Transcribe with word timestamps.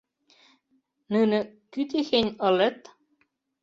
Нӹны 1.11 1.39
кӱ 1.71 1.81
техень 1.89 2.31
ылыт? 2.47 2.79